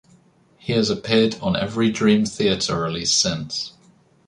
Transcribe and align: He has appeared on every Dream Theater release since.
He 0.57 0.73
has 0.73 0.89
appeared 0.89 1.37
on 1.43 1.55
every 1.55 1.91
Dream 1.91 2.25
Theater 2.25 2.75
release 2.81 3.11
since. 3.11 3.73